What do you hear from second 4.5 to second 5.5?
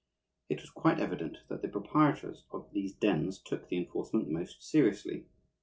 seriously.